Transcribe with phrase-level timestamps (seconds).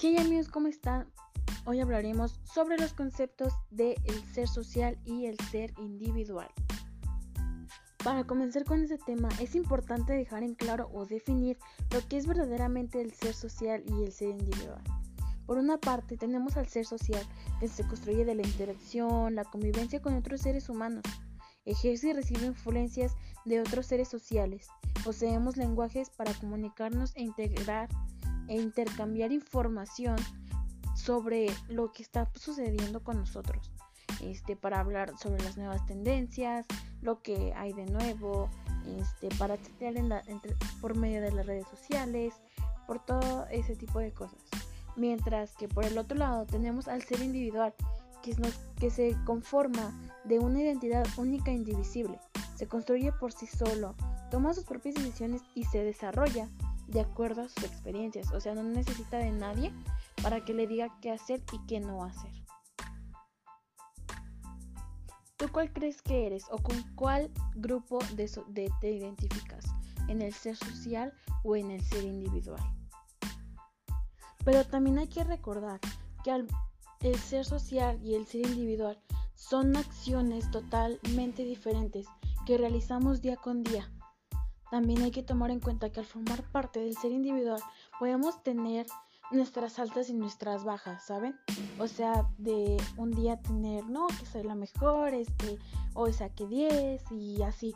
[0.00, 0.48] ¿Qué amigos?
[0.48, 1.12] ¿Cómo están?
[1.66, 6.48] Hoy hablaremos sobre los conceptos de el ser social y el ser individual.
[8.02, 11.58] Para comenzar con este tema es importante dejar en claro o definir
[11.90, 14.82] lo que es verdaderamente el ser social y el ser individual.
[15.44, 17.22] Por una parte tenemos al ser social
[17.60, 21.02] que se construye de la interacción, la convivencia con otros seres humanos,
[21.66, 24.66] ejerce y recibe influencias de otros seres sociales,
[25.04, 27.90] poseemos lenguajes para comunicarnos e integrar
[28.50, 30.16] e intercambiar información
[30.96, 33.70] sobre lo que está sucediendo con nosotros.
[34.20, 36.66] Este, para hablar sobre las nuevas tendencias,
[37.00, 38.50] lo que hay de nuevo,
[38.98, 39.94] este, para chatear
[40.80, 42.34] por medio de las redes sociales,
[42.88, 44.40] por todo ese tipo de cosas.
[44.96, 47.72] Mientras que por el otro lado tenemos al ser individual,
[48.20, 48.36] que,
[48.78, 52.18] que se conforma de una identidad única e indivisible,
[52.56, 53.94] se construye por sí solo,
[54.30, 56.48] toma sus propias decisiones y se desarrolla
[56.90, 58.32] de acuerdo a sus experiencias.
[58.32, 59.72] O sea, no necesita de nadie
[60.22, 62.32] para que le diga qué hacer y qué no hacer.
[65.36, 69.64] ¿Tú cuál crees que eres o con cuál grupo de, te identificas?
[70.08, 72.60] ¿En el ser social o en el ser individual?
[74.44, 75.80] Pero también hay que recordar
[76.24, 76.46] que
[77.00, 79.00] el ser social y el ser individual
[79.34, 82.06] son acciones totalmente diferentes
[82.46, 83.90] que realizamos día con día
[84.70, 87.60] también hay que tomar en cuenta que al formar parte del ser individual
[87.98, 88.86] podemos tener
[89.30, 91.36] nuestras altas y nuestras bajas, ¿saben?
[91.78, 95.58] O sea, de un día tener, no, que soy la mejor, este,
[95.94, 97.74] hoy saqué 10 y así.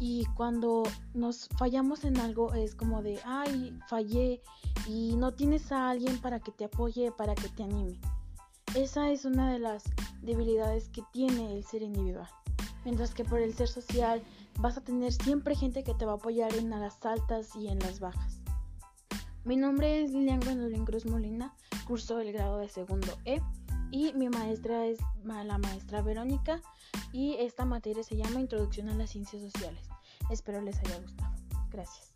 [0.00, 0.82] Y cuando
[1.14, 4.42] nos fallamos en algo es como de, ay, fallé
[4.86, 7.98] y no tienes a alguien para que te apoye, para que te anime.
[8.74, 9.84] Esa es una de las
[10.20, 12.28] debilidades que tiene el ser individual.
[12.84, 14.22] Mientras que por el ser social
[14.60, 17.78] vas a tener siempre gente que te va a apoyar en las altas y en
[17.78, 18.40] las bajas.
[19.44, 21.54] Mi nombre es Lilian Gwendolyn Cruz Molina,
[21.86, 23.40] curso el grado de segundo E
[23.90, 26.60] y mi maestra es la maestra Verónica
[27.12, 29.86] y esta materia se llama Introducción a las Ciencias Sociales.
[30.30, 31.34] Espero les haya gustado.
[31.70, 32.10] Gracias.